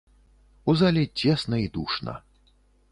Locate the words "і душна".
1.67-2.13